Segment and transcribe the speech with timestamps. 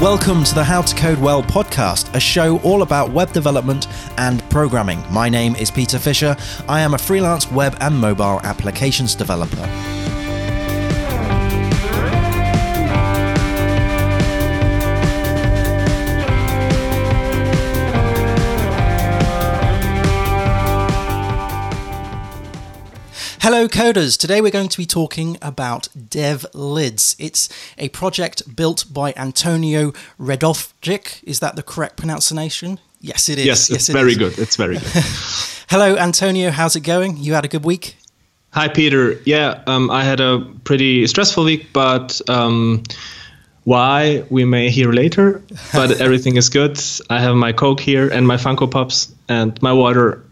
[0.00, 3.86] Welcome to the How to Code Well podcast, a show all about web development
[4.16, 5.04] and programming.
[5.12, 6.38] My name is Peter Fisher.
[6.66, 9.99] I am a freelance web and mobile applications developer.
[23.42, 27.16] Hello coders, today we're going to be talking about DevLids.
[27.18, 31.24] It's a project built by Antonio Redovcic.
[31.24, 32.80] Is that the correct pronunciation?
[33.00, 33.46] Yes, it is.
[33.46, 34.18] Yes, it's it very is.
[34.18, 34.38] good.
[34.38, 34.86] It's very good.
[35.70, 37.16] Hello Antonio, how's it going?
[37.16, 37.96] You had a good week?
[38.50, 39.18] Hi Peter.
[39.24, 42.82] Yeah, um, I had a pretty stressful week, but um,
[43.64, 45.42] why we may hear later.
[45.72, 46.78] But everything is good.
[47.08, 50.22] I have my Coke here and my Funko Pops and my water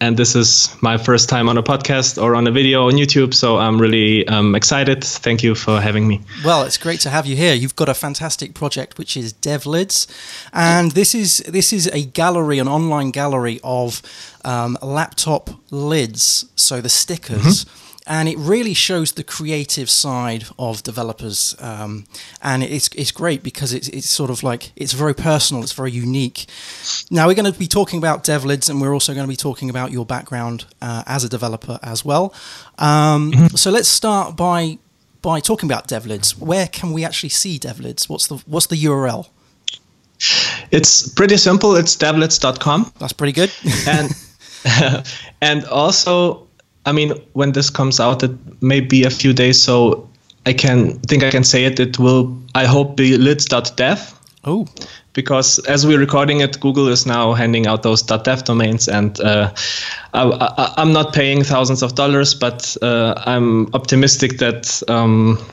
[0.00, 3.32] and this is my first time on a podcast or on a video on YouTube.
[3.32, 5.02] So I'm really um, excited.
[5.02, 6.20] Thank you for having me.
[6.44, 7.54] Well, it's great to have you here.
[7.54, 10.06] You've got a fantastic project, which is DevLids,
[10.52, 14.02] and this is this is a gallery, an online gallery of
[14.44, 16.46] um, laptop lids.
[16.56, 17.64] So the stickers.
[17.64, 21.56] Mm-hmm and it really shows the creative side of developers.
[21.58, 22.06] Um,
[22.42, 25.90] and it's it's great because it's it's sort of like it's very personal, it's very
[25.90, 26.46] unique.
[27.10, 29.70] Now we're going to be talking about DevLids, and we're also going to be talking
[29.70, 32.32] about your background uh, as a developer as well.
[32.78, 33.56] Um, mm-hmm.
[33.56, 34.78] So let's start by
[35.22, 36.38] by talking about DevLids.
[36.38, 38.08] Where can we actually see DevLids?
[38.08, 39.28] What's the what's the URL?
[40.70, 41.76] It's pretty simple.
[41.76, 42.92] It's devlids.com.
[42.98, 43.52] That's pretty good.
[43.86, 44.10] and
[45.40, 46.45] and also
[46.86, 48.30] I mean, when this comes out, it
[48.62, 50.08] may be a few days, so
[50.46, 51.80] I can think I can say it.
[51.80, 54.14] It will, I hope, be lids.dev.
[54.44, 54.66] Oh.
[55.12, 59.52] Because as we're recording it, Google is now handing out those .dev domains, and uh,
[60.14, 65.44] I, am not paying thousands of dollars, but uh, I'm optimistic that um,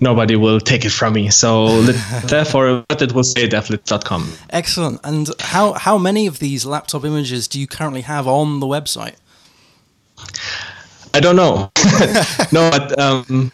[0.00, 1.30] nobody will take it from me.
[1.30, 1.82] So
[2.26, 4.32] therefore, it will say devlids.com.
[4.50, 5.00] Excellent.
[5.02, 9.16] And how how many of these laptop images do you currently have on the website?
[11.14, 11.70] I don't know.
[12.52, 13.52] no, but um,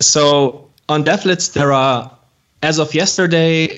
[0.00, 2.10] so on DevLids there are,
[2.62, 3.76] as of yesterday,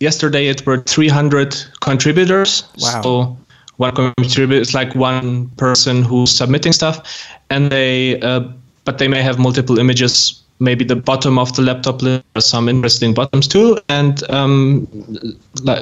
[0.00, 2.64] yesterday it were 300 contributors.
[2.78, 3.02] Wow.
[3.02, 3.38] So
[3.76, 8.40] one contributor is like one person who's submitting stuff, and they, uh,
[8.84, 10.42] but they may have multiple images.
[10.60, 14.88] Maybe the bottom of the laptop list are some interesting bottoms too, and um,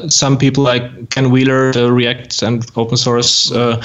[0.09, 3.51] some people like Ken Wheeler, the React and open source.
[3.51, 3.83] Uh,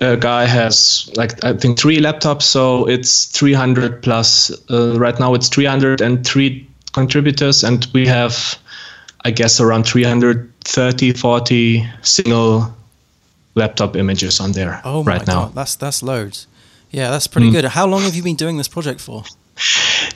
[0.00, 4.50] uh, guy has like I think three laptops, so it's 300 plus.
[4.70, 8.58] Uh, right now it's 303 contributors, and we have,
[9.24, 12.74] I guess, around 330, 40 single
[13.54, 15.46] laptop images on there oh right now.
[15.46, 16.46] God, that's that's loads.
[16.90, 17.52] Yeah, that's pretty mm.
[17.52, 17.64] good.
[17.66, 19.24] How long have you been doing this project for?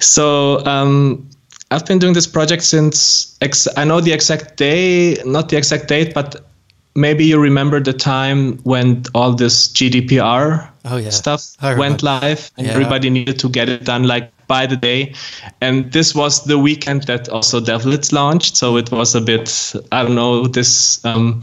[0.01, 1.29] So um,
[1.71, 5.89] I've been doing this project since ex- I know the exact day, not the exact
[5.89, 6.45] date, but
[6.95, 11.11] maybe you remember the time when all this GDPR oh, yeah.
[11.11, 12.73] stuff went live and yeah.
[12.73, 15.15] everybody needed to get it done like by the day.
[15.61, 18.57] And this was the weekend that also DevLids launched.
[18.57, 21.43] So it was a bit, I don't know, this um,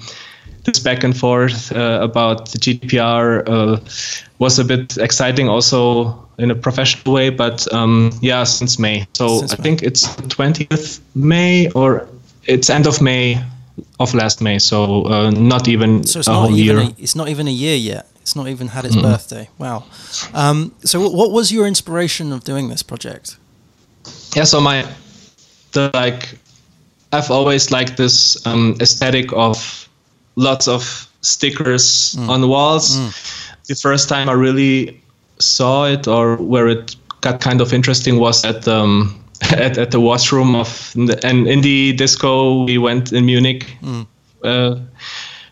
[0.64, 3.80] this back and forth uh, about the GDPR uh,
[4.38, 7.32] was a bit exciting also in a professional way.
[7.32, 9.08] But um, yeah, since May.
[9.14, 9.64] So since I May.
[9.64, 12.08] think it's 20th May or
[12.46, 13.42] it's end of May
[14.00, 16.78] of last May, so uh, not even so it's a not whole even year.
[16.80, 18.08] A, it's not even a year yet.
[18.22, 19.02] It's not even had its mm.
[19.02, 19.50] birthday.
[19.58, 19.84] Wow.
[20.34, 23.38] Um, so, what was your inspiration of doing this project?
[24.36, 24.88] Yeah, so my
[25.72, 26.38] the like
[27.12, 29.90] I've always liked this um, aesthetic of
[30.36, 32.30] lots of stickers mm.
[32.30, 32.98] on walls.
[32.98, 33.66] Mm.
[33.68, 35.02] The first time I really
[35.40, 39.21] saw it, or where it got kind of interesting, was at um,
[39.52, 44.06] at, at the washroom of an indie disco we went in Munich mm.
[44.44, 44.76] uh,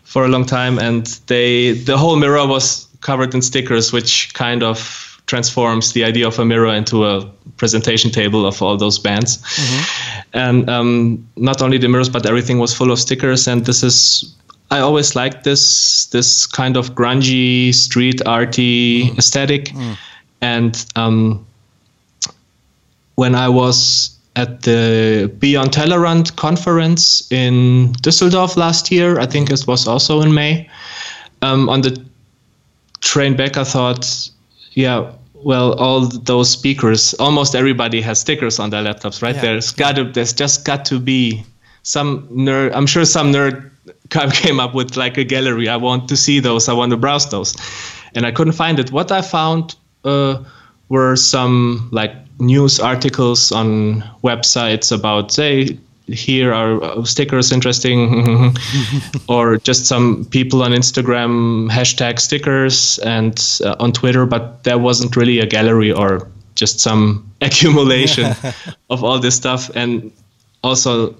[0.04, 4.62] for a long time, and they the whole mirror was covered in stickers, which kind
[4.62, 7.24] of transforms the idea of a mirror into a
[7.56, 9.38] presentation table of all those bands.
[9.38, 10.30] Mm-hmm.
[10.34, 13.46] And um, not only the mirrors, but everything was full of stickers.
[13.46, 14.34] And this is
[14.70, 19.18] I always liked this this kind of grungy street arty mm.
[19.18, 19.96] aesthetic, mm.
[20.40, 21.44] and um,
[23.20, 29.20] when I was at the Beyond Tellerrand conference in Düsseldorf last year.
[29.20, 30.70] I think it was also in May.
[31.42, 31.92] Um, on the
[33.00, 34.30] train back, I thought,
[34.72, 39.34] yeah, well, all those speakers, almost everybody has stickers on their laptops, right?
[39.34, 39.42] Yeah.
[39.42, 41.44] There's got to, there's just got to be
[41.82, 42.72] some nerd.
[42.74, 43.70] I'm sure some nerd
[44.32, 45.68] came up with like a gallery.
[45.68, 46.70] I want to see those.
[46.70, 47.54] I want to browse those,
[48.14, 48.92] and I couldn't find it.
[48.92, 50.42] What I found uh,
[50.88, 55.78] were some like news articles on websites about say
[56.12, 58.54] here are uh, stickers interesting,
[59.28, 65.14] or just some people on Instagram hashtag stickers and uh, on Twitter, but there wasn't
[65.16, 68.34] really a gallery or just some accumulation
[68.90, 70.12] of all this stuff, and
[70.62, 71.14] also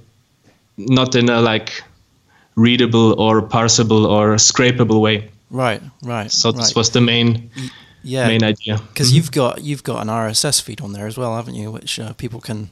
[0.76, 1.82] not in a like
[2.56, 5.28] readable or parsable or scrapable way.
[5.50, 6.30] Right, right.
[6.30, 6.76] So this right.
[6.76, 7.50] was the main
[8.02, 8.80] yeah, main idea.
[8.92, 9.14] Because Mhm.
[9.14, 11.70] you've got you've got an RSS feed on there as well, haven't you?
[11.70, 12.70] Which uh, people can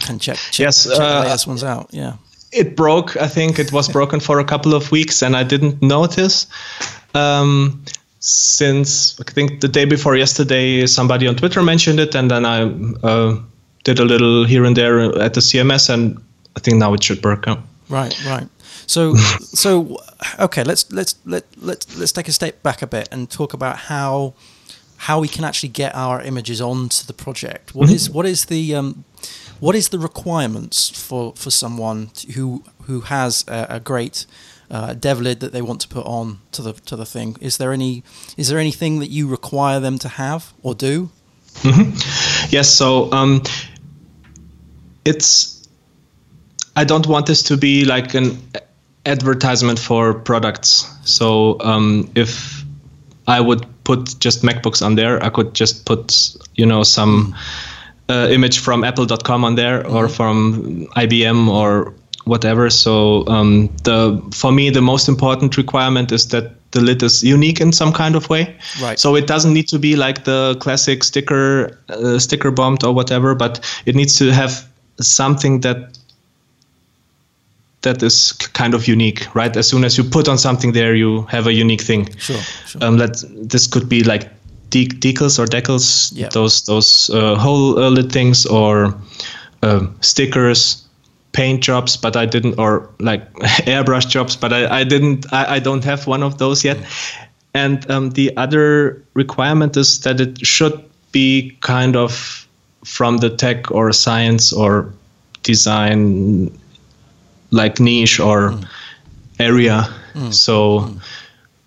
[0.00, 0.36] can check.
[0.50, 1.88] check Yes, check the uh, latest ones out.
[1.90, 2.12] Yeah.
[2.52, 3.16] it broke.
[3.16, 6.46] I think it was broken for a couple of weeks, and I didn't notice.
[7.14, 7.82] Um,
[8.20, 12.62] since I think the day before yesterday, somebody on Twitter mentioned it, and then I
[13.06, 13.36] uh,
[13.84, 16.16] did a little here and there at the CMS, and
[16.56, 17.60] I think now it should work out.
[17.88, 18.46] Right, right.
[18.92, 19.14] So,
[19.62, 19.98] so
[20.38, 20.64] okay.
[20.64, 24.34] Let's let's let let's let's take a step back a bit and talk about how
[25.08, 27.74] how we can actually get our images onto the project.
[27.74, 29.04] What is what is the um,
[29.60, 34.26] what is the requirements for for someone who who has a, a great
[34.70, 37.36] uh, dev lid that they want to put on to the to the thing?
[37.40, 38.02] Is there any
[38.36, 41.10] is there anything that you require them to have or do?
[42.50, 43.42] Yes, so um,
[45.04, 45.58] it's.
[46.74, 48.38] I don't want this to be like an
[49.06, 50.86] advertisement for products.
[51.04, 52.64] So um, if
[53.26, 57.34] I would put just MacBooks on there, I could just put you know some
[58.08, 61.94] uh, image from Apple.com on there or from IBM or
[62.24, 62.70] whatever.
[62.70, 67.60] So um, the for me the most important requirement is that the lid is unique
[67.60, 68.56] in some kind of way.
[68.80, 68.98] Right.
[68.98, 73.34] So it doesn't need to be like the classic sticker uh, sticker bombed or whatever,
[73.34, 74.66] but it needs to have
[75.00, 75.98] something that
[77.82, 79.56] that is kind of unique, right?
[79.56, 82.08] As soon as you put on something there, you have a unique thing.
[82.18, 82.36] Sure,
[82.66, 82.82] sure.
[82.84, 84.30] Um, that this could be like
[84.70, 86.28] de- decals or decals, Yeah.
[86.30, 88.94] those those uh, whole uh, lid things, or
[89.62, 90.82] um stickers,
[91.32, 91.96] paint jobs.
[91.96, 93.32] But I didn't, or like
[93.66, 94.36] airbrush jobs.
[94.36, 95.26] But I, I didn't.
[95.32, 96.78] I, I don't have one of those yet.
[97.54, 100.72] And um, the other requirement is that it should
[101.12, 102.46] be kind of
[102.84, 104.90] from the tech or science or
[105.42, 106.50] design
[107.52, 108.58] like niche or
[109.38, 109.88] area.
[110.32, 110.90] So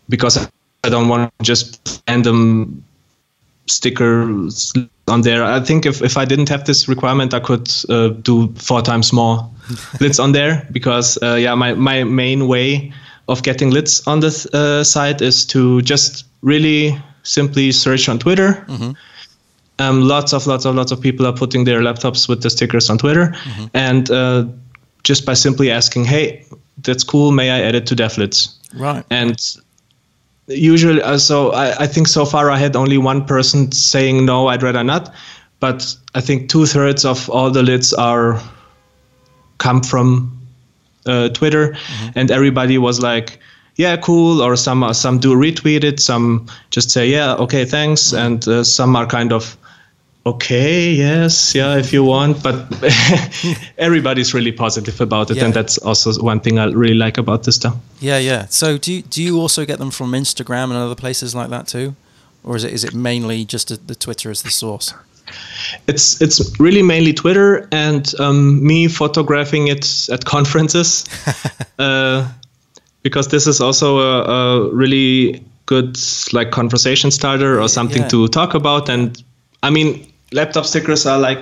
[0.09, 0.37] because
[0.83, 2.83] I don't want just random
[3.67, 4.73] stickers
[5.07, 5.43] on there.
[5.43, 9.13] I think if, if I didn't have this requirement, I could uh, do four times
[9.13, 9.49] more
[9.99, 12.93] lids on there because uh, yeah, my, my main way
[13.27, 18.63] of getting lids on this uh, site is to just really simply search on Twitter.
[19.77, 22.89] Um, lots of lots of lots of people are putting their laptops with the stickers
[22.89, 23.35] on Twitter,
[23.73, 24.45] and uh,
[25.05, 26.43] just by simply asking, "Hey,
[26.83, 27.31] that's cool.
[27.31, 29.05] May I add it to DevLids?" right.
[29.09, 29.39] And
[30.47, 34.47] usually, uh, so I, I think so far I had only one person saying no,
[34.47, 35.13] I'd rather not.
[35.61, 38.41] But I think two thirds of all the lids are
[39.57, 40.37] come from
[41.05, 41.77] uh, Twitter,
[42.15, 43.39] and everybody was like,
[43.75, 48.45] "Yeah, cool," or some some do retweet it, some just say, "Yeah, okay, thanks," and
[48.47, 49.57] uh, some are kind of.
[50.27, 52.56] Okay, yes, yeah, if you want, but
[53.77, 55.45] everybody's really positive about it, Yeah.
[55.45, 57.75] and that's also one thing I really like about this stuff.
[58.00, 58.48] Yeah, yeah.
[58.50, 61.68] So do you, do you also get them from Instagram and other places like that
[61.68, 61.95] too,
[62.44, 64.95] or is it is it mainly just the, the Twitter as the source?
[65.88, 71.05] It's it's really mainly Twitter and um, me photographing it at conferences,
[71.79, 72.27] uh,
[73.03, 75.98] because this is also a, a really good
[76.34, 78.10] like conversation starter or something yeah.
[78.10, 78.89] to talk about.
[78.89, 79.24] And
[79.62, 81.39] I mean, laptop stickers are like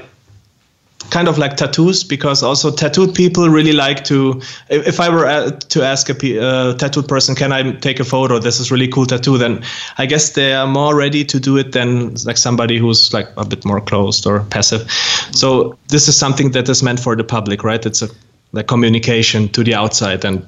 [1.09, 5.51] kind of like tattoos because also tattooed people really like to if i were uh,
[5.51, 8.39] to ask a uh, tattooed person can i take a photo?
[8.39, 9.63] This is really cool tattoo then
[9.97, 13.45] i guess they are more ready to do it than like somebody who's like a
[13.45, 14.89] bit more closed or passive.
[15.31, 17.85] So this is something that is meant for the public right?
[17.85, 18.09] It's a
[18.53, 20.45] like communication to the outside and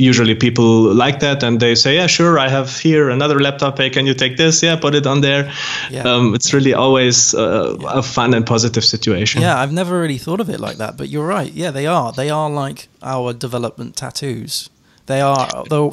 [0.00, 3.90] usually people like that and they say yeah sure i have here another laptop hey
[3.90, 5.44] can you take this yeah put it on there
[5.90, 6.04] Yeah.
[6.14, 10.40] um, it's really always uh, a fun and positive situation Yeah, I've never really thought
[10.40, 11.52] of it like that, but you're right.
[11.54, 12.12] Yeah, they are.
[12.12, 14.70] They are like our development tattoos.
[15.06, 15.48] They are.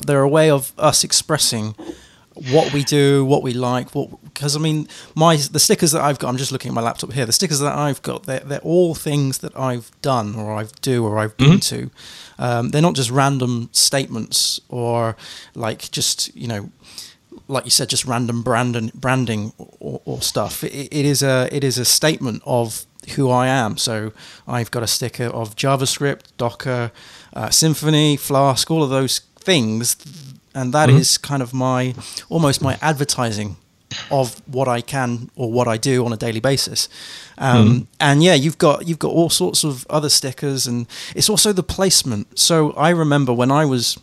[0.08, 1.76] They're a way of us expressing
[2.52, 3.94] what we do, what we like.
[3.94, 6.30] What because I mean, my the stickers that I've got.
[6.30, 7.26] I'm just looking at my laptop here.
[7.26, 11.06] The stickers that I've got, they're they're all things that I've done or I've do
[11.06, 11.90] or I've been to.
[12.40, 15.16] Um, they're not just random statements or
[15.56, 16.72] like just you know
[17.48, 20.64] like you said, just random brand and branding or, or stuff.
[20.64, 23.78] It, it is a it is a statement of who I am.
[23.78, 24.12] So
[24.48, 26.92] I've got a sticker of JavaScript, Docker,
[27.34, 29.96] uh, Symfony, Flask, all of those things,
[30.58, 31.94] and that is kind of my
[32.30, 33.58] almost my advertising
[34.12, 36.90] of what I can or what I do on a daily basis.
[37.38, 37.88] Um, mm.
[38.00, 41.64] And yeah, you've got you've got all sorts of other stickers, and it's also the
[41.64, 42.40] placement.
[42.40, 43.98] So I remember when I was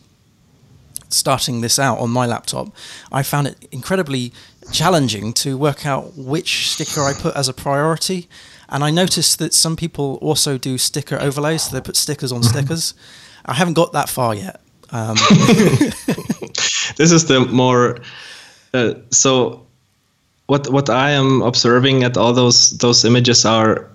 [1.09, 2.69] starting this out on my laptop,
[3.11, 4.31] I found it incredibly
[4.71, 8.27] challenging to work out which sticker I put as a priority.
[8.67, 12.41] And I noticed that some people also do sticker overlays, so they put stickers on
[12.41, 12.57] mm-hmm.
[12.57, 12.93] stickers.
[13.45, 14.59] I haven't got that far yet.
[14.89, 15.17] Um.
[16.97, 17.99] this is the more
[18.73, 19.61] uh, so.
[20.47, 23.89] What what I am observing at all those those images are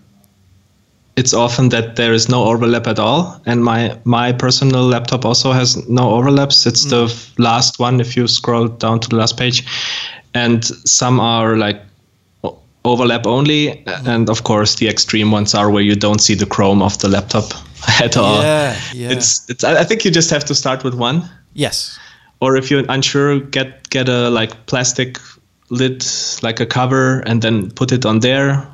[1.20, 5.52] it's often that there is no overlap at all and my my personal laptop also
[5.52, 6.90] has no overlaps it's mm.
[6.90, 9.58] the last one if you scroll down to the last page
[10.32, 11.82] and some are like
[12.86, 14.06] overlap only mm.
[14.06, 17.08] and of course the extreme ones are where you don't see the chrome of the
[17.08, 17.52] laptop
[18.00, 19.10] at all yeah, yeah.
[19.10, 21.99] it's it's i think you just have to start with one yes
[22.40, 25.18] or if you're unsure get get a like plastic
[25.70, 26.04] lid
[26.42, 28.66] like a cover and then put it on there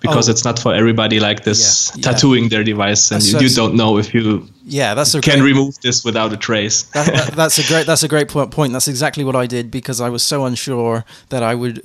[0.00, 0.32] because oh.
[0.32, 2.48] it's not for everybody like this yeah, tattooing yeah.
[2.50, 5.78] their device and you, you, don't know if you yeah that's a can great, remove
[5.80, 9.24] this without a trace that, that, that's a great that's a great point that's exactly
[9.24, 11.84] what i did because i was so unsure that i would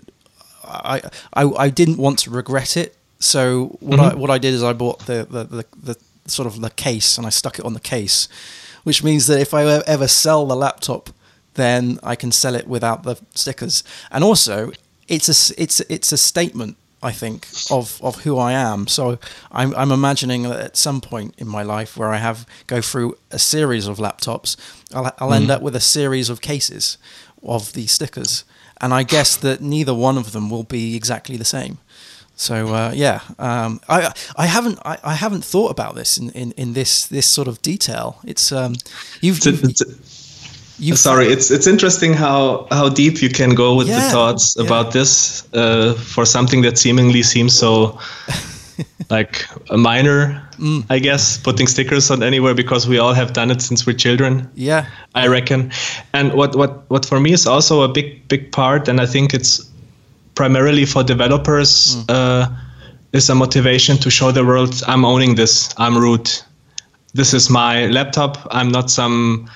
[0.65, 1.01] i
[1.33, 4.17] i, I didn't want to regret it so what mm-hmm.
[4.17, 7.17] i what i did is i bought the, the the, the sort of the case
[7.17, 8.27] and i stuck it on the case
[8.83, 11.09] which means that if i ever sell the laptop
[11.60, 14.72] then i can sell it without the stickers and also
[15.08, 18.88] it's a it's it's a statement I think, of, of who I am.
[18.88, 19.20] So
[19.51, 23.18] I'm, I'm imagining that at some point in my life where I have go through
[23.32, 24.58] a series of laptops,
[24.94, 25.36] I'll, I'll mm.
[25.36, 26.98] end up with a series of cases
[27.42, 28.44] of the stickers.
[28.82, 31.78] And I guess that neither one of them will be exactly the same.
[32.36, 36.54] So uh, yeah, um, I I haven't I, I haven't thought about this in, in,
[36.54, 38.20] in this this sort of detail.
[38.24, 38.75] It's um,
[39.20, 39.82] you've, it's, it's,
[40.79, 44.55] you sorry it's it's interesting how how deep you can go with yeah, the thoughts
[44.55, 44.65] yeah.
[44.65, 48.00] about this uh, for something that seemingly seems so
[49.09, 50.83] like a minor mm.
[50.89, 54.50] i guess putting stickers on anywhere because we all have done it since we're children
[54.55, 55.71] yeah i reckon
[56.13, 59.33] and what what what for me is also a big big part and i think
[59.33, 59.69] it's
[60.36, 62.05] primarily for developers mm.
[62.09, 62.48] uh,
[63.12, 66.45] is a motivation to show the world i'm owning this i'm root
[67.13, 69.50] this is my laptop i'm not some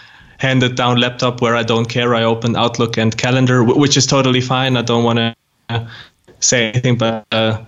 [0.44, 2.14] handed down laptop where I don't care.
[2.14, 4.78] I open Outlook and Calendar, which is totally fine.
[4.78, 5.88] I don't want to
[6.40, 7.64] say anything, but uh,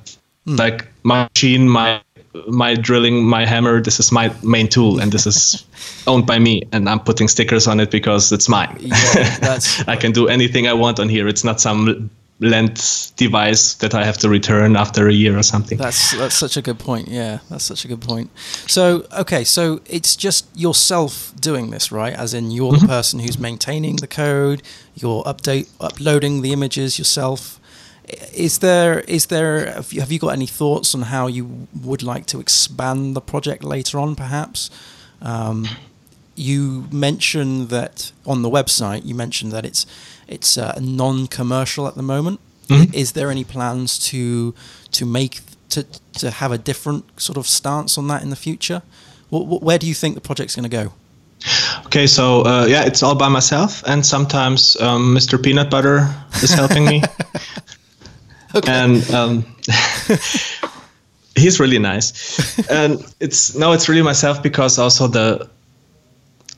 [0.45, 0.59] mm.
[0.59, 2.01] like my machine, my
[2.47, 5.65] my drilling, my hammer, this is my main tool, and this is
[6.07, 8.75] owned by me, and I'm putting stickers on it because it's mine.
[8.81, 11.29] Yeah, I can do anything I want on here.
[11.29, 15.77] It's not some lent device that I have to return after a year or something.
[15.77, 17.07] That's that's such a good point.
[17.07, 18.29] Yeah, that's such a good point.
[18.67, 22.13] So okay, so it's just yourself doing this, right?
[22.13, 22.85] As in you're mm-hmm.
[22.85, 24.61] the person who's maintaining the code,
[24.95, 27.59] you're update uploading the images yourself.
[28.33, 32.03] Is there is there have you, have you got any thoughts on how you would
[32.03, 34.69] like to expand the project later on, perhaps?
[35.21, 35.67] Um,
[36.35, 39.05] you mentioned that on the website.
[39.05, 39.85] You mentioned that it's
[40.27, 42.39] it's uh, non-commercial at the moment.
[42.67, 42.93] Mm-hmm.
[42.93, 44.53] Is there any plans to
[44.91, 45.85] to make to
[46.19, 48.81] to have a different sort of stance on that in the future?
[49.29, 50.93] where do you think the project's going to go?
[51.85, 55.41] Okay, so uh, yeah, it's all by myself, and sometimes um, Mr.
[55.41, 56.07] Peanut Butter
[56.41, 57.03] is helping me.
[58.55, 58.71] okay.
[58.71, 59.45] And um,
[61.35, 65.47] he's really nice, and it's no, it's really myself because also the,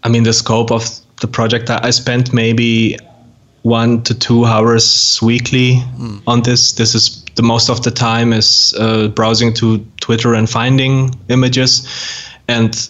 [0.04, 0.88] I mean, the scope of
[1.20, 1.70] the project.
[1.70, 2.98] I spent maybe
[3.68, 6.22] one to two hours weekly mm.
[6.26, 6.74] on this.
[6.74, 11.88] This is the most of the time is uh, browsing to Twitter and finding images,
[12.48, 12.90] and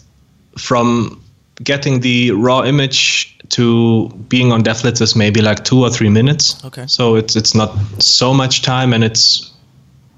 [0.58, 1.20] from
[1.64, 6.64] getting the raw image to being on DevLids is maybe like two or three minutes.
[6.64, 6.86] Okay.
[6.88, 9.52] So it's it's not so much time, and it's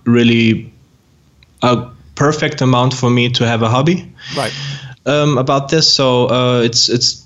[0.06, 0.72] really
[1.62, 4.14] a perfect amount for me to have a hobby.
[4.36, 4.54] Right.
[5.06, 7.24] Um, about this, so uh, it's it's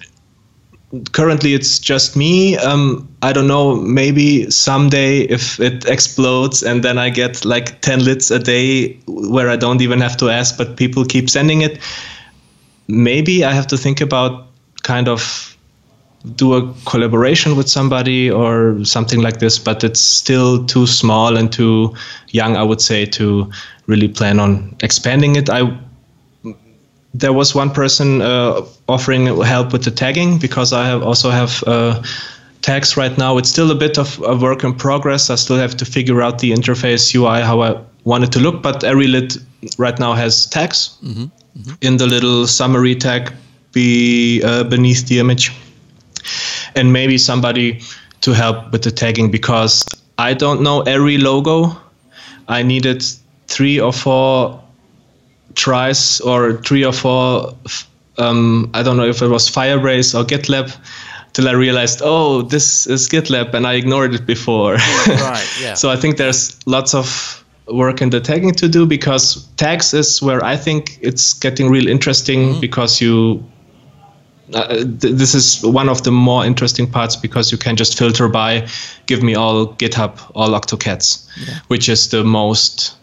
[1.12, 2.58] currently it's just me.
[2.58, 3.76] Um, I don't know.
[3.76, 9.50] Maybe someday if it explodes and then I get like 10 lits a day where
[9.50, 11.80] I don't even have to ask, but people keep sending it.
[12.88, 14.48] Maybe I have to think about
[14.84, 15.58] kind of
[16.36, 21.52] do a collaboration with somebody or something like this, but it's still too small and
[21.52, 21.94] too
[22.30, 23.52] young, I would say, to
[23.88, 25.50] really plan on expanding it.
[25.50, 25.78] I
[27.14, 31.64] there was one person uh, offering help with the tagging because I have also have
[31.68, 32.02] uh,
[32.62, 33.38] tags right now.
[33.38, 35.30] It's still a bit of a work in progress.
[35.30, 38.64] I still have to figure out the interface UI how I want it to look.
[38.64, 39.36] But every lid
[39.78, 41.24] right now has tags mm-hmm.
[41.24, 41.74] Mm-hmm.
[41.82, 43.32] in the little summary tag
[43.74, 45.52] be uh, beneath the image,
[46.76, 47.82] and maybe somebody
[48.22, 49.86] to help with the tagging because
[50.18, 51.78] I don't know every logo.
[52.48, 53.04] I needed
[53.48, 54.63] three or four
[55.56, 57.56] tries or three or four.
[58.18, 60.76] Um, I don't know if it was Firebase or GitLab
[61.34, 64.74] till I realized, oh, this is GitLab, and I ignored it before.
[65.08, 65.48] Right.
[65.62, 65.74] Yeah.
[65.74, 70.22] so I think there's lots of work in the tagging to do because tags is
[70.22, 72.60] where I think it's getting real interesting Mm-hmm.
[72.62, 73.44] because you.
[74.54, 78.28] Uh, th- this is one of the more interesting parts because you can just filter
[78.28, 78.68] by
[79.08, 81.26] give me all GitHub, all Octocats,
[81.70, 82.94] which is the most,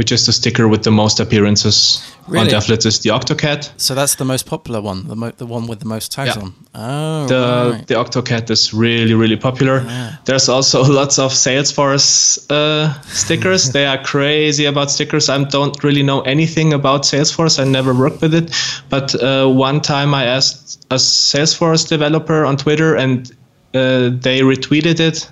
[0.00, 2.54] which is the sticker with the most appearances Really?
[2.54, 3.70] on DevLids is the Octocat.
[3.76, 6.42] So that's the most popular one, the mo- the one with the most tags Yeah.
[6.42, 6.54] on.
[6.74, 7.86] Oh, the right.
[7.86, 9.76] the Octocat is really really popular.
[9.84, 10.16] Yeah.
[10.24, 13.72] There's also lots of Salesforce uh, stickers.
[13.76, 15.28] they are crazy about stickers.
[15.28, 17.58] I don't really know anything about Salesforce.
[17.60, 18.46] I never worked with it,
[18.88, 23.30] but uh, one time I asked a Salesforce developer on Twitter, and
[23.74, 25.28] uh, they retweeted it.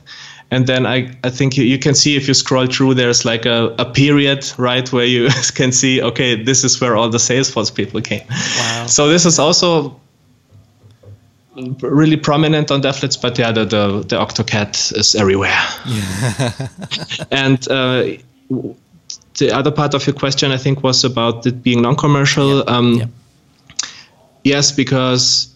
[0.51, 3.45] And then I, I think you, you can see if you scroll through, there's like
[3.45, 7.75] a, a period, right, where you can see, okay, this is where all the Salesforce
[7.75, 8.27] people came.
[8.31, 8.87] Wow.
[8.87, 10.01] So this is also
[11.81, 15.63] really prominent on DevLids, but yeah, the the, the Octocat is everywhere.
[15.87, 16.69] yeah.
[17.31, 18.05] and uh,
[19.39, 22.59] the other part of your question, I think, was about it being non-commercial.
[22.59, 22.77] yeah.
[22.77, 23.07] Um, Yeah.
[24.45, 25.49] Yes, because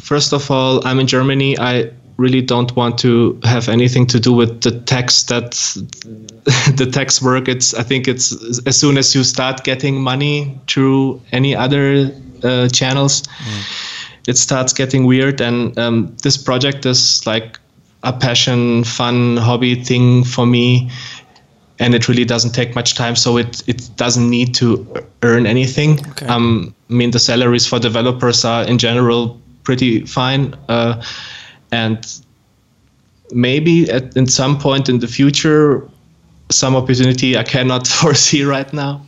[0.00, 1.58] first of all, I'm in Germany.
[1.58, 5.50] I really don't want to have anything to do with the tax that
[6.76, 7.48] the tax work.
[7.48, 8.32] It's I think it's
[8.66, 12.10] as soon as you start getting money through any other
[12.42, 13.22] uh, channels,
[14.26, 15.40] it starts getting weird.
[15.40, 17.58] And um, this project is like
[18.02, 20.90] a passion, fun hobby thing for me.
[21.78, 24.86] And it really doesn't take much time, so it, it doesn't need to
[25.22, 26.00] earn anything.
[26.12, 26.26] Okay.
[26.26, 30.54] Um, I mean, the salaries for developers are in general pretty fine.
[30.70, 31.02] Uh,
[31.72, 32.06] and
[33.32, 35.88] maybe at in some point in the future,
[36.50, 39.02] some opportunity I cannot foresee right now.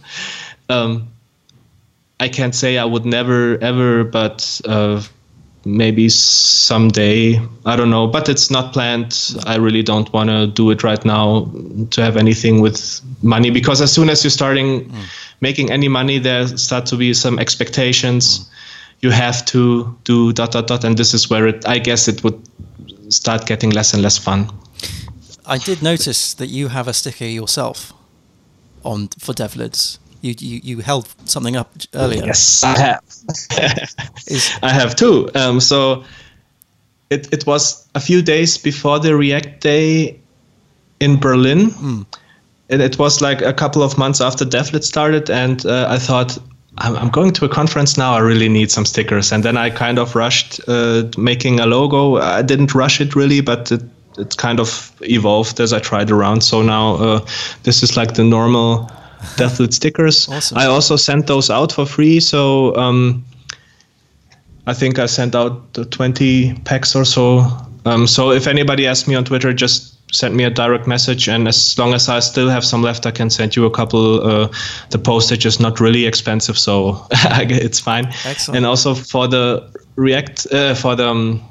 [0.69, 1.09] Um,
[2.21, 5.03] I can't say I would never ever, but uh,
[5.65, 7.41] maybe someday.
[7.65, 9.37] I don't know, but it's not planned.
[9.47, 11.51] I really don't want to do it right now
[11.91, 14.93] to have anything with money because as soon as you're starting
[15.41, 18.51] making any money, there start to be some expectations.
[19.01, 21.67] You have to do dot dot dot, and this is where it.
[21.67, 22.41] I guess it would
[23.13, 24.51] start getting less and less fun.
[25.47, 27.93] I did notice that you have a sticker yourself
[28.85, 29.99] on for Devlids.
[30.21, 32.25] You, you you held something up earlier.
[32.27, 33.03] Yes, I have.
[34.27, 35.31] Is, I have two.
[35.35, 36.05] Um, so
[37.11, 40.21] it, it was a few days before the React Day
[41.01, 42.07] in Berlin.
[42.71, 45.31] And it was like a couple of months after DevLid started.
[45.31, 46.39] And uh, I thought,
[46.79, 48.15] I'm, I'm going to a conference now.
[48.15, 49.33] I really need some stickers.
[49.33, 52.17] And then I kind of rushed uh, making a logo.
[52.17, 53.83] I didn't rush it really, but it,
[54.17, 56.43] it kind of evolved as I tried around.
[56.43, 57.27] So now uh,
[57.65, 58.91] this is like the normal
[59.37, 60.29] DevLid stickers.
[60.29, 60.59] Awesome.
[60.59, 62.21] I also sent those out for free.
[62.21, 63.25] So um,
[64.67, 67.47] I think I sent out uh, 20 packs or so.
[67.85, 71.49] Um, so if anybody asks me on Twitter, just send me a direct message, and
[71.49, 74.27] as long as I still have some left, I can send you a couple.
[74.27, 74.49] Uh,
[74.91, 78.07] the postage is not really expensive, so it's fine.
[78.25, 78.57] Excellent.
[78.57, 81.43] And also for the React, uh, for the um,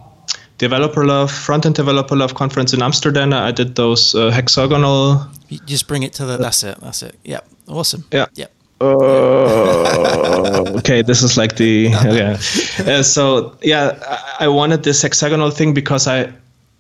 [0.58, 5.28] Developer Love Front End Developer Love conference in Amsterdam, I did those uh, hexagonal.
[5.50, 6.38] you just bring it to the.
[6.38, 6.80] That's it.
[6.82, 7.16] That's it.
[7.24, 7.48] Yep.
[7.68, 8.06] Awesome.
[8.12, 8.26] Yeah.
[8.36, 8.52] Yep.
[8.80, 8.86] Uh,
[10.78, 12.38] okay, this is like the yeah.
[12.80, 13.98] Uh, so yeah,
[14.40, 16.32] I, I wanted this hexagonal thing because I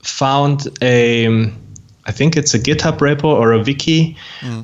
[0.04, 1.52] found a,
[2.08, 4.16] I think it's a GitHub repo or a wiki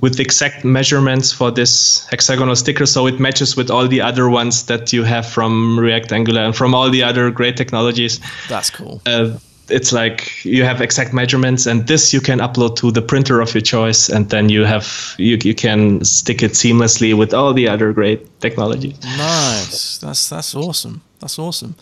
[0.02, 4.30] with the exact measurements for this hexagonal sticker, so it matches with all the other
[4.30, 8.70] ones that you have from React Angular and from all the other great technologies That's
[8.70, 9.02] cool.
[9.06, 9.38] uh,
[9.70, 13.54] it's like you have exact measurements and this you can upload to the printer of
[13.54, 17.68] your choice and then you have you, you can stick it seamlessly with all the
[17.70, 19.98] other great technologies Nice.
[20.00, 21.02] That's that's awesome.
[21.20, 21.76] That's awesome.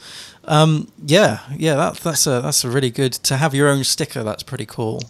[0.46, 1.76] Um, yeah, yeah.
[1.76, 4.24] That, that's a that's a really good to have your own sticker.
[4.24, 5.02] That's pretty cool.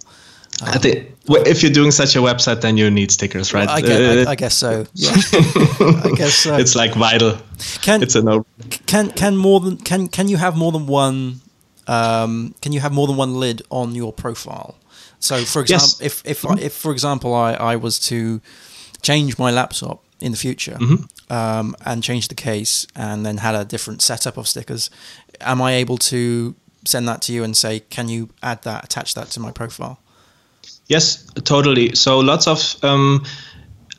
[0.62, 3.82] I think well, if you're doing such a website then you need stickers right I
[3.82, 4.86] guess, Uh, I, I guess so.
[4.94, 5.12] Yeah.
[6.06, 6.56] I guess so.
[6.56, 7.38] it's like vital
[7.82, 8.46] Can it's a no
[8.86, 11.42] can can more than can can you have more than one?
[11.88, 14.76] Um, can you have more than one lid on your profile?
[15.20, 16.02] So, for example, Yes.
[16.02, 18.40] if if I if for example I I was to
[19.02, 20.78] change my laptop in the future
[21.30, 24.90] um, and change the case and then had a different setup of stickers,
[25.40, 26.54] am I able to
[26.86, 29.98] send that to you and say, can you add that, attach that to my profile?
[30.92, 31.96] Yes, totally.
[31.96, 33.24] So lots of um,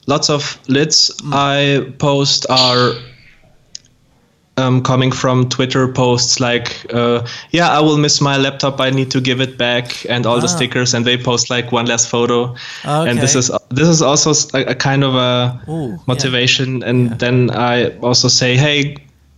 [0.07, 2.92] lots of lids I post are
[4.59, 8.78] um, coming from Twitter posts like, uh, "Yeah, I will miss my laptop.
[8.78, 10.40] I need to give it back," and all ah.
[10.40, 12.55] the stickers, and they post like one last photo.
[12.85, 13.11] Okay.
[13.11, 16.81] And this is this is also a, a kind of a Ooh, motivation.
[16.81, 16.88] Yeah.
[16.88, 17.16] And yeah.
[17.16, 18.96] then I also say, "Hey,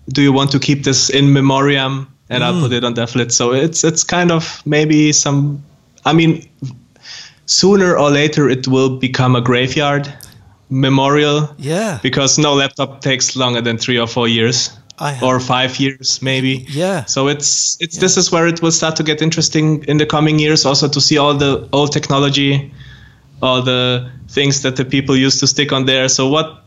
[0.08, 2.46] do you want to keep this in memoriam?" And mm.
[2.46, 3.30] I'll put it on DevLid.
[3.30, 5.62] So it's it's kind of maybe some.
[6.04, 6.42] I mean,
[7.46, 10.12] sooner or later it will become a graveyard
[10.70, 11.54] memorial.
[11.58, 11.98] Yeah.
[12.02, 14.70] Because no laptop takes longer than three or four years
[15.22, 16.66] or five years maybe.
[16.68, 17.04] Yeah.
[17.04, 18.00] So it's it's yeah.
[18.00, 20.64] this is where it will start to get interesting in the coming years.
[20.64, 22.72] Also to see all the old technology,
[23.42, 26.08] all the things that the people used to stick on there.
[26.08, 26.64] So what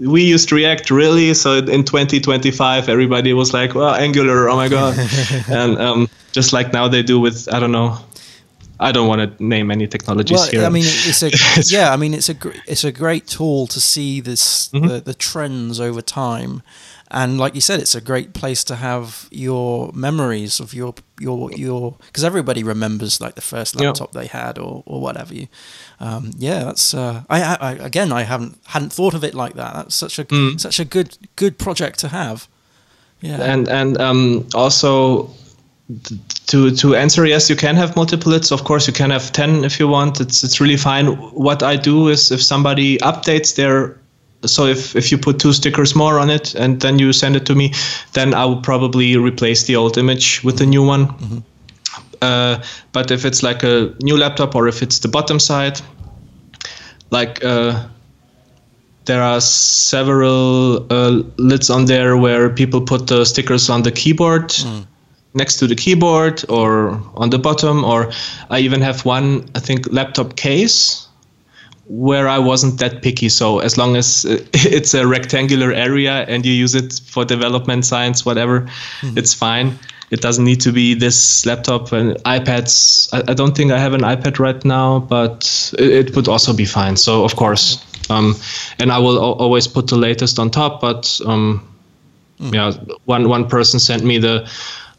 [0.00, 1.34] we used React really.
[1.34, 4.98] So in 2025, everybody was like, "Well, Angular, oh my god,"
[5.48, 7.98] and um, just like now they do with I don't know
[8.84, 10.64] I don't want to name any technologies well, here.
[10.64, 11.30] I mean, it's a
[11.74, 11.92] yeah.
[11.92, 14.86] I mean, it's a it's a great tool to see this mm-hmm.
[14.86, 16.62] the, the trends over time,
[17.10, 21.50] and like you said, it's a great place to have your memories of your your
[21.52, 24.20] your because everybody remembers like the first laptop yeah.
[24.20, 25.48] they had or or whatever you.
[25.98, 29.74] Um, yeah, that's uh, I, I, again I haven't hadn't thought of it like that.
[29.74, 30.60] That's such a mm.
[30.60, 32.48] such a good good project to have.
[33.22, 35.30] Yeah, and and um, also
[36.54, 39.64] to to answer yes you can have multiple lids of course you can have 10
[39.64, 40.20] if you want.
[40.20, 41.06] It's it's really fine.
[41.46, 43.98] What i do is if somebody updates their
[44.46, 47.46] so if if you put two stickers more on it and then you send it
[47.46, 47.72] to me
[48.12, 51.06] then i will probably replace the old image with the new one.
[51.06, 51.38] Mm-hmm.
[52.22, 52.62] uh,
[52.92, 55.80] but if it's like a new laptop or if it's the bottom side
[57.10, 57.72] like uh,
[59.06, 64.48] there are several uh, lids on there where people put the stickers on the keyboard.
[64.48, 64.86] Mm
[65.34, 68.10] next to the keyboard or on the bottom or
[68.50, 71.08] i even have one i think laptop case
[71.86, 76.52] where i wasn't that picky so as long as it's a rectangular area and you
[76.52, 79.18] use it for development science whatever mm-hmm.
[79.18, 79.76] it's fine
[80.10, 83.92] it doesn't need to be this laptop and ipads I, I, don't think i have
[83.92, 88.36] an ipad right now but it, it would also be fine so of course um,
[88.78, 91.66] and i will o- always put the latest on top but um,
[92.38, 92.54] mm.
[92.54, 92.72] yeah
[93.04, 94.48] one one person sent me the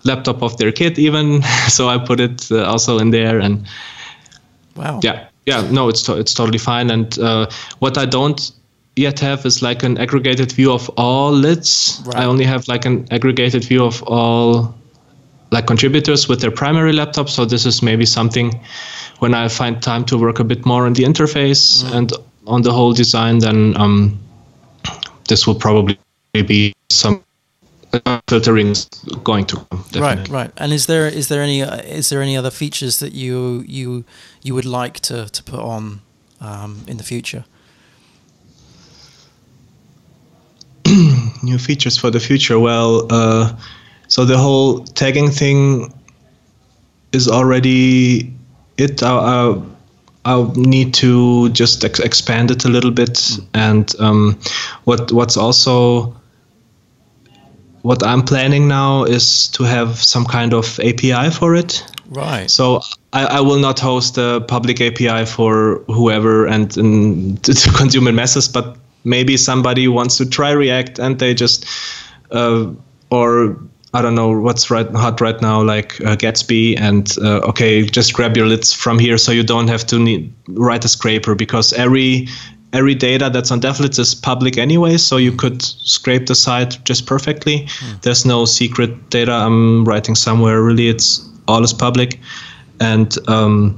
[0.05, 1.41] laptop of their kid even.
[1.69, 3.65] So i put it uh, also in there and
[4.75, 4.99] wow.
[5.03, 6.89] Yeah yeah no it's to- it's totally fine.
[6.91, 8.51] And uh, what i don't
[8.95, 12.01] yet have is like an aggregated view of all lids.
[12.05, 12.23] Right.
[12.23, 14.73] i only have like an aggregated view of all
[15.51, 17.29] like contributors with their primary laptop.
[17.29, 18.59] So this is maybe something
[19.19, 21.93] when i find time to work a bit more on the interface mm.
[21.95, 22.11] and
[22.47, 24.19] on the whole design then um,
[25.27, 25.97] this will probably
[26.33, 27.23] be some
[28.27, 28.85] filtering is
[29.23, 29.85] going to come.
[29.95, 30.51] Right, right.
[30.57, 34.05] And is there is there any uh, is there any other features that you you
[34.41, 36.01] you would like to to put on
[36.41, 37.45] um, in the future?
[41.43, 42.59] New features for the future.
[42.59, 43.55] Well, uh,
[44.07, 45.93] so the whole tagging thing
[47.11, 48.33] is already
[48.77, 49.01] it.
[49.01, 49.61] Uh,
[50.25, 53.47] I'll need to just ex- expand it a little bit, mm.
[53.53, 54.39] and um,
[54.85, 56.15] what what's also
[57.85, 61.85] what I'm planning now is to have some kind of API for it.
[62.09, 62.49] Right.
[62.49, 62.81] So
[63.13, 68.07] I, I will not host a public API for whoever and, and to, to consume
[68.07, 71.67] in masses, but maybe somebody wants to try React and they just
[72.31, 72.71] uh,
[73.11, 73.55] or
[73.93, 78.13] I don't know what's right hot right now, like uh, Gatsby, and uh, okay, just
[78.13, 81.71] grab your lids from here, so you don't have to need, write a scraper because
[81.71, 82.27] every
[82.73, 87.05] every data that's on DevLids is public anyway, so you could scrape the site just
[87.05, 87.61] perfectly.
[87.61, 88.01] Mm.
[88.01, 90.61] There's no secret data I'm writing somewhere.
[90.61, 92.19] Really, it's all is public,
[92.79, 93.75] and um,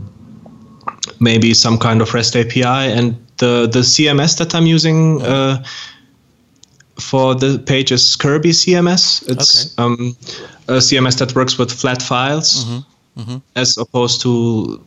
[1.19, 2.63] maybe some kind of REST API.
[2.63, 5.21] And the the CMS that I'm using.
[5.21, 5.63] Uh,
[7.00, 9.21] for the page is Kirby CMS.
[9.30, 9.84] It's okay.
[9.84, 10.17] um,
[10.67, 13.21] a CMS that works with flat files mm-hmm.
[13.21, 13.38] Mm-hmm.
[13.56, 14.84] as opposed to,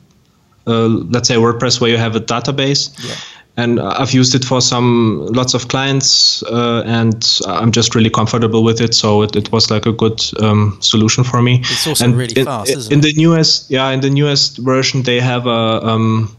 [0.66, 2.90] uh, let's say, WordPress where you have a database.
[2.98, 3.14] Yeah
[3.60, 8.64] and I've used it for some lots of clients, uh, and I'm just really comfortable
[8.64, 8.94] with it.
[8.94, 11.60] So it, it was like a good um, solution for me.
[11.60, 13.02] It's also and really in, fast, isn't in it?
[13.02, 16.34] the newest, yeah, in the newest version, they have a um,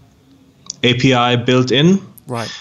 [0.83, 1.99] API built in.
[2.27, 2.51] Right.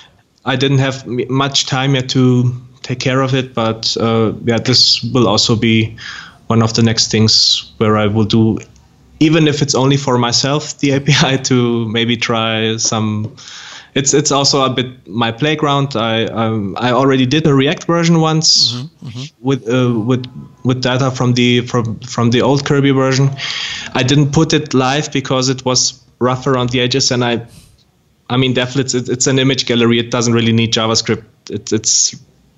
[0.45, 5.03] I didn't have much time yet to take care of it, but uh, yeah, this
[5.15, 5.97] will also be
[6.49, 8.59] one of the next things where I will do,
[9.21, 13.35] even if it's only for myself, the API to maybe try some
[13.95, 15.97] it's it's also a bit my playground.
[15.97, 19.47] I um, I already did a React version once mm-hmm, mm-hmm.
[19.47, 20.27] with uh, with
[20.65, 23.31] with data from the from from the old Kirby version.
[23.95, 27.47] I didn't put it live because it was rough around the edges, and I
[28.31, 29.99] I mean, DevLids it's, it's an image gallery.
[29.99, 31.25] It doesn't really need JavaScript.
[31.51, 32.15] It, it's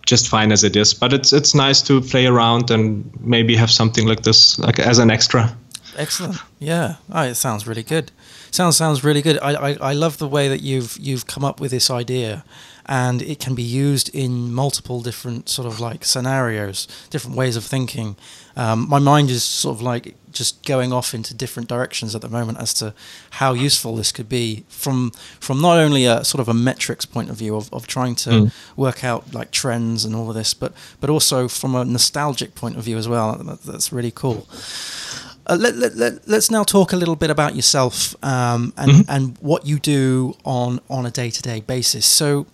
[0.06, 0.92] just fine as it is.
[0.92, 4.98] But it's it's nice to play around and maybe have something like this like as
[4.98, 5.56] an extra.
[5.96, 6.36] Excellent.
[6.58, 6.96] Yeah.
[7.10, 8.12] Oh, it sounds really good.
[8.52, 9.38] Sounds sounds really good.
[9.40, 12.44] I, I, I love the way that you've you've come up with this idea
[12.84, 17.64] and it can be used in multiple different sort of like scenarios, different ways of
[17.64, 18.14] thinking.
[18.54, 22.28] Um, my mind is sort of like just going off into different directions at the
[22.28, 22.92] moment as to
[23.30, 27.30] how useful this could be from from not only a sort of a metrics point
[27.30, 28.52] of view of, of trying to mm.
[28.76, 32.76] work out like trends and all of this, but but also from a nostalgic point
[32.76, 33.34] of view as well.
[33.36, 34.46] That, that's really cool.
[35.46, 39.10] Uh, let, let, let, us now talk a little bit about yourself um, and, mm-hmm.
[39.10, 42.06] and what you do on, on a day to day basis.
[42.06, 42.46] So,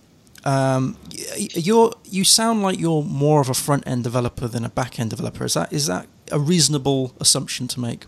[0.44, 0.96] um,
[1.36, 5.10] you're you sound like you're more of a front end developer than a back end
[5.10, 5.44] developer.
[5.44, 8.06] Is that is that a reasonable assumption to make?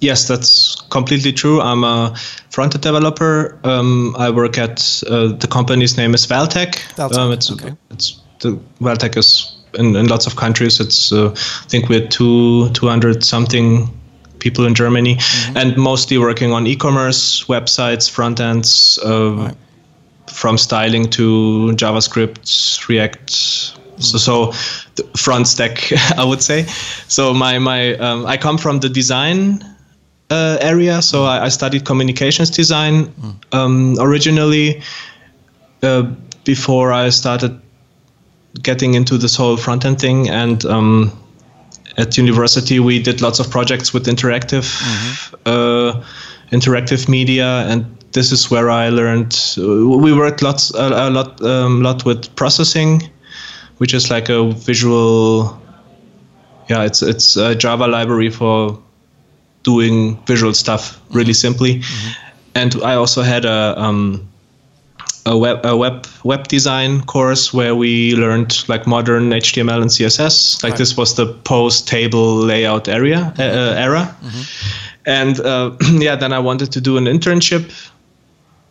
[0.00, 1.60] Yes, that's completely true.
[1.60, 2.16] I'm a
[2.50, 3.58] front end developer.
[3.64, 6.76] Um, I work at uh, the company's name is Valtech.
[6.96, 7.16] Valtech.
[7.16, 7.76] Um, it's, okay.
[7.90, 10.80] It's the Valtech is in, in lots of countries.
[10.80, 13.88] It's uh, I think we're two two hundred something
[14.38, 15.56] people in Germany, mm-hmm.
[15.56, 18.98] and mostly working on e-commerce websites, front ends.
[19.04, 19.56] Uh, right
[20.30, 23.30] from styling to JavaScript, React.
[23.30, 24.52] So, so
[24.94, 26.64] the front stack, I would say.
[27.08, 29.64] So my my um, I come from the design
[30.30, 31.02] uh, area.
[31.02, 33.12] So I, I, studied communications design
[33.52, 34.82] um, originally.
[35.82, 37.60] Uh, before I started
[38.62, 41.12] getting into this whole front end thing, and um,
[41.98, 45.36] at university we did lots of projects with interactive, mm-hmm.
[45.44, 46.04] uh,
[46.52, 49.36] interactive media, and this is where I learned.
[49.56, 53.02] We worked lots a, a lot um, lot with processing,
[53.78, 55.60] which is like a visual.
[56.70, 58.80] Yeah, it's it's a Java library for
[59.64, 61.32] doing visual stuff really mm-hmm.
[61.32, 62.30] simply, mm-hmm.
[62.54, 63.74] and I also had a.
[63.76, 64.28] Um,
[65.28, 70.62] a web a web web design course where we learned like modern HTML and CSS.
[70.62, 70.78] Like right.
[70.78, 74.42] this was the post table layout area uh, era, mm-hmm.
[75.06, 77.70] and uh, yeah, then I wanted to do an internship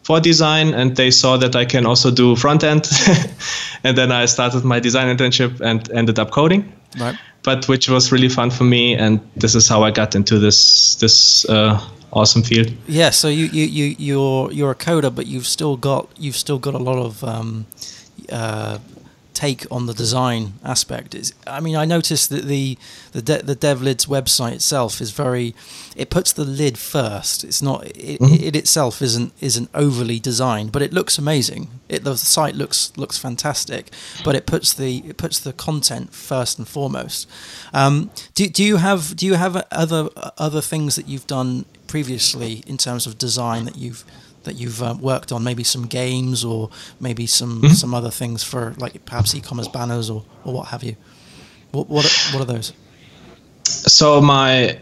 [0.07, 2.89] for design and they saw that I can also do front end.
[3.83, 6.71] and then I started my design internship and ended up coding.
[6.97, 7.17] Right.
[7.43, 10.95] But which was really fun for me and this is how I got into this
[10.95, 12.71] this uh, awesome field.
[12.87, 16.59] Yeah, so you, you, you you're you're a coder but you've still got you've still
[16.59, 17.65] got a lot of um,
[18.31, 18.79] uh,
[19.37, 21.13] take on the design aspect.
[21.13, 22.75] Is I mean I noticed that the
[23.11, 25.53] the de- the DevLids website itself is very
[25.95, 27.43] it puts the lid first.
[27.43, 28.43] It's not it, mm-hmm.
[28.47, 31.69] it itself isn't isn't overly designed but it looks amazing.
[31.87, 33.91] It the site looks looks fantastic
[34.25, 37.29] but it puts the it puts the content first and foremost.
[37.73, 42.63] Um, do, do you have do you have other other things that you've done previously
[42.65, 44.03] in terms of design that you've
[44.47, 45.43] that you've um, worked on?
[45.43, 47.73] Maybe some games or maybe some mm-hmm.
[47.73, 50.95] some other things for like perhaps e-commerce banners or, or what have you.
[51.71, 52.73] What what are, what are those?
[53.63, 54.79] So my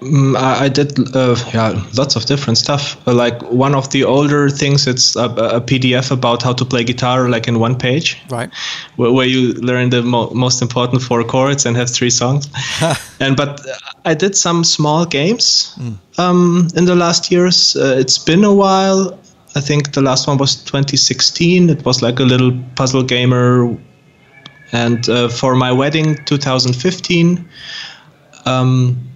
[0.00, 2.96] Mm, I, I did, uh, yeah, lots of different stuff.
[3.06, 6.84] Uh, like one of the older things, it's a, a, PDF about how to play
[6.84, 8.50] guitar, like in one page, right?
[8.96, 12.48] Where, where you learn the mo- most important four chords and have three songs.
[13.20, 13.60] and but
[14.06, 15.94] I did some small games mm.
[16.18, 17.76] um, in the last years.
[17.76, 19.18] Uh, it's been a while.
[19.54, 21.68] I think the last one was 2016.
[21.68, 23.76] It was like a little puzzle gamer.
[24.72, 27.46] And uh, for my wedding, 2015.
[28.46, 29.09] Um,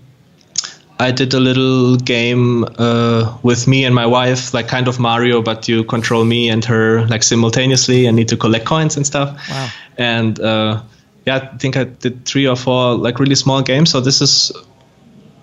[1.01, 5.43] I did a little game uh, with me and my wife, like kind of Mario,
[5.43, 9.37] but you control me and her like simultaneously and need to collect coins and stuff.
[9.51, 9.71] Wow.
[9.99, 10.83] And uh,
[11.27, 13.91] yeah, I think I did three or four like really small games.
[13.91, 14.53] So this is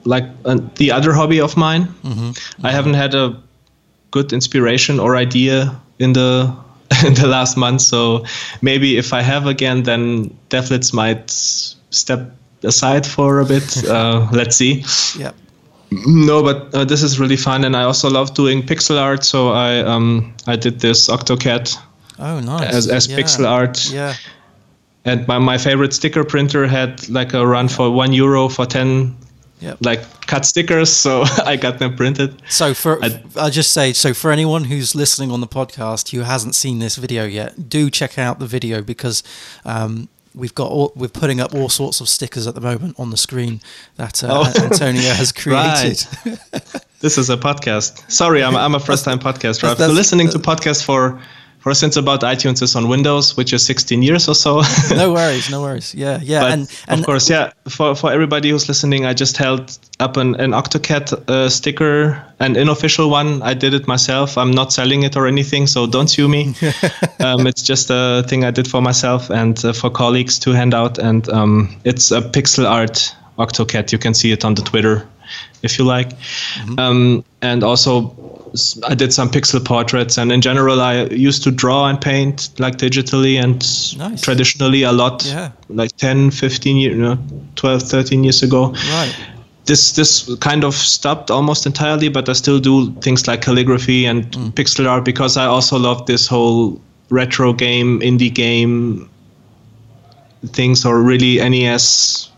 [0.05, 1.87] like uh, the other hobby of mine.
[2.03, 2.29] Mm-hmm.
[2.29, 2.65] Mm-hmm.
[2.65, 3.37] I haven't had a
[4.11, 6.55] good inspiration or idea in the
[7.05, 7.81] in the last month.
[7.81, 8.25] So
[8.61, 13.83] maybe if I have again, then DevLids might step aside for a bit.
[13.91, 14.83] Uh, let's see.
[15.17, 15.31] Yeah.
[15.91, 19.23] No, but uh, this is really fun, and I also love doing pixel art.
[19.25, 21.75] So I um I did this Octocat.
[22.19, 22.73] Oh, nice.
[22.73, 23.17] As as yeah.
[23.17, 23.91] pixel art.
[23.91, 24.13] Yeah.
[25.03, 29.15] And my, my favorite sticker printer had like a run for one euro for ten
[29.61, 29.77] yep.
[29.81, 32.41] like cut stickers, so I got them printed.
[32.49, 36.21] So for i will just say so for anyone who's listening on the podcast who
[36.21, 39.23] hasn't seen this video yet, do check out the video because
[39.65, 43.09] um, we've got all, we're putting up all sorts of stickers at the moment on
[43.09, 43.61] the screen
[43.97, 44.63] that uh, oh.
[44.63, 46.05] Antonio has created.
[46.99, 48.09] this is a podcast.
[48.11, 49.65] Sorry, I'm, I'm a first time podcaster.
[49.65, 51.21] I've been listening to podcasts for
[51.61, 54.63] for instance about iTunes is on Windows, which is 16 years or so.
[54.95, 55.93] no worries, no worries.
[55.93, 56.41] Yeah, yeah.
[56.41, 57.51] But and, and of course, yeah.
[57.69, 62.57] For for everybody who's listening, I just held up an, an Octocat uh, sticker, an
[62.57, 63.43] unofficial one.
[63.43, 64.39] I did it myself.
[64.39, 66.55] I'm not selling it or anything, so don't sue me.
[67.19, 70.73] um, it's just a thing I did for myself and uh, for colleagues to hand
[70.73, 73.91] out, and um, it's a pixel art Octocat.
[73.91, 75.07] You can see it on the Twitter
[75.63, 76.09] if you like.
[76.09, 76.79] Mm-hmm.
[76.79, 78.15] Um, and also,
[78.83, 82.77] I did some pixel portraits, and in general, I used to draw and paint like
[82.77, 83.59] digitally and
[83.97, 84.21] nice.
[84.21, 85.51] traditionally a lot, yeah.
[85.69, 87.17] like 10, 15 years, you know,
[87.55, 88.71] 12, 13 years ago.
[88.71, 89.15] Right.
[89.65, 94.29] This this kind of stopped almost entirely, but I still do things like calligraphy and
[94.31, 94.51] mm.
[94.51, 99.09] pixel art because I also love this whole retro game, indie game
[100.47, 102.29] things, or really NES,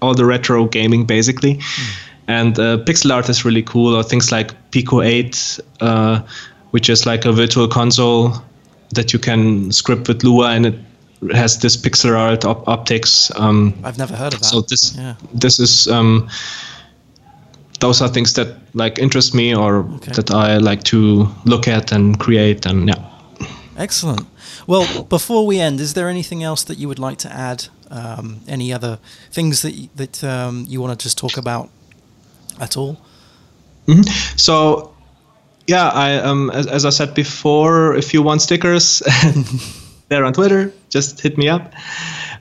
[0.00, 1.56] all the retro gaming basically.
[1.56, 6.20] Mm and uh, pixel art is really cool, or things like Pico 8, uh,
[6.70, 8.34] which is like a virtual console
[8.90, 10.74] that you can script with Lua, and it
[11.32, 13.32] has this pixel art op- optics.
[13.36, 14.46] Um, I've never heard of that.
[14.46, 15.14] So this yeah.
[15.32, 16.28] this is um,
[17.80, 20.12] those are things that like interest me or okay.
[20.12, 23.04] that I like to look at and create, and yeah.
[23.78, 24.26] Excellent.
[24.66, 27.68] Well, before we end, is there anything else that you would like to add?
[27.90, 28.98] Um, any other
[29.30, 31.70] things that that um, you want to just talk about
[32.60, 32.98] at all?
[33.86, 34.02] Mm-hmm.
[34.36, 34.94] So,
[35.66, 39.02] yeah, I um, as, as I said before, if you want stickers,
[40.08, 40.72] they're on Twitter.
[40.90, 41.72] Just hit me up.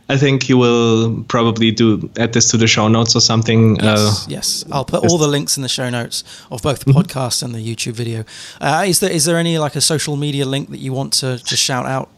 [0.10, 3.76] I think you will probably do add this to the show notes or something.
[3.76, 4.66] Yes, uh, yes.
[4.72, 7.00] I'll put all the links in the show notes of both the mm-hmm.
[7.00, 8.24] podcast and the YouTube video.
[8.62, 11.38] Uh, is there is there any like a social media link that you want to
[11.44, 12.10] just shout out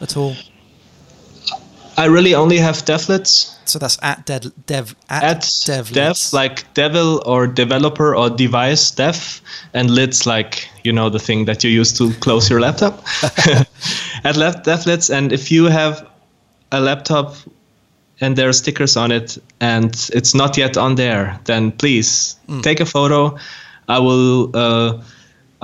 [0.00, 0.34] at all?
[1.96, 3.53] I really only have DevLids.
[3.68, 8.90] So that's at dev, dev at, at dev, dev like devil or developer or device
[8.90, 9.40] dev,
[9.72, 13.04] and lids like you know the thing that you use to close your laptop.
[14.24, 16.08] at left DevLids, and if you have
[16.72, 17.36] a laptop
[18.20, 22.62] and there are stickers on it and it's not yet on there, then please mm.
[22.62, 23.36] take a photo.
[23.88, 24.50] I will.
[24.56, 25.02] Uh,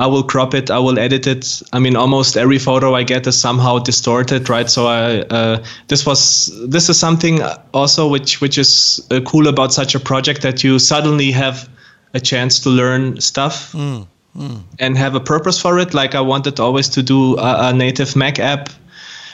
[0.01, 1.63] I will crop it, I will edit it.
[1.75, 4.71] I mean, almost every photo I get is somehow distorted, right?
[4.71, 7.43] So I uh, this was this is something
[7.75, 11.69] also which which is uh, cool about such a project that you suddenly have
[12.15, 14.63] a chance to learn stuff mm, mm.
[14.79, 15.93] and have a purpose for it.
[15.93, 18.71] Like I wanted always to do a, a native Mac app,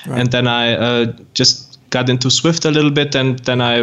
[0.04, 0.18] right.
[0.18, 3.82] and then I uh, just got into Swift a little bit, and then I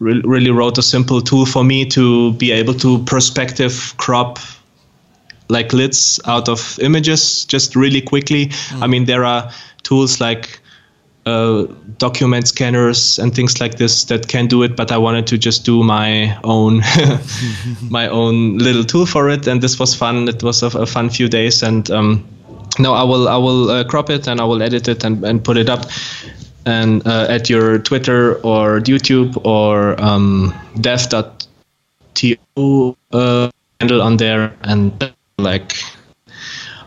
[0.00, 4.40] re- really wrote a simple tool for me to be able to perspective crop
[5.48, 8.46] like lids out of images just really quickly.
[8.46, 8.82] Mm.
[8.82, 9.50] I mean, there are
[9.82, 10.60] tools like
[11.26, 11.66] uh,
[11.98, 15.64] document scanners and things like this that can do it, but I wanted to just
[15.64, 16.82] do my own
[17.90, 20.28] my own little tool for it, and this was fun.
[20.28, 22.26] It was a, a fun few days, and um,
[22.78, 25.44] no, I will I will uh, crop it and I will edit it and, and
[25.44, 25.86] put it up.
[26.66, 32.36] And uh, at your Twitter or YouTube or um, dev.to
[33.12, 35.76] uh, handle on there, and like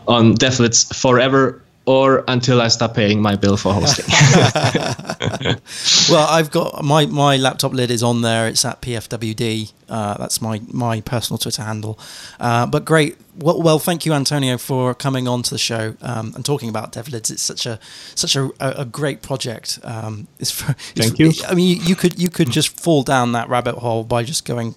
[0.06, 4.04] on DevLids forever or until I stop paying my bill for hosting.
[6.14, 8.46] well, I've got my, my laptop lid is on there.
[8.46, 9.72] It's at PFWD.
[9.92, 11.98] Uh, that's my, my personal Twitter handle.
[12.40, 13.18] Uh, but great.
[13.36, 16.92] Well, well, thank you, Antonio, for coming on to the show um, and talking about
[16.92, 17.30] DevLids.
[17.30, 17.78] It's such a
[18.14, 19.78] such a, a great project.
[19.84, 21.32] Um, it's for, thank you.
[21.46, 24.46] I mean, you, you could you could just fall down that rabbit hole by just
[24.46, 24.76] going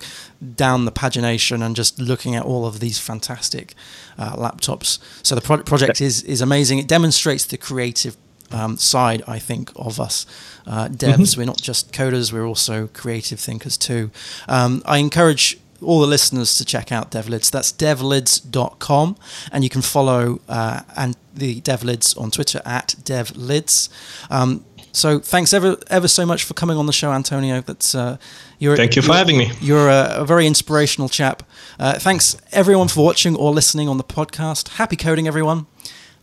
[0.55, 3.73] down the pagination and just looking at all of these fantastic
[4.17, 4.99] uh, laptops.
[5.23, 6.79] So the pro- project is is amazing.
[6.79, 8.17] It demonstrates the creative
[8.51, 10.25] um, side, I think, of us
[10.67, 11.15] uh, devs.
[11.15, 11.41] Mm-hmm.
[11.41, 14.11] We're not just coders; we're also creative thinkers too.
[14.47, 17.51] Um, I encourage all the listeners to check out DevLids.
[17.51, 19.17] That's devlids.com,
[19.51, 23.89] and you can follow uh, and the DevLids on Twitter at DevLids.
[24.29, 27.61] Um, so thanks ever ever so much for coming on the show, Antonio.
[27.61, 28.17] That's uh,
[28.59, 28.77] you're.
[28.77, 29.51] Thank you for having me.
[29.59, 31.43] You're a, a very inspirational chap.
[31.77, 34.69] Uh, thanks everyone for watching or listening on the podcast.
[34.75, 35.67] Happy coding, everyone,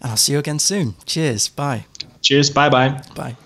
[0.00, 0.94] and I'll see you again soon.
[1.04, 1.48] Cheers.
[1.48, 1.84] Bye.
[2.22, 2.48] Cheers.
[2.48, 2.70] Bye.
[2.70, 3.02] Bye.
[3.14, 3.36] Bye.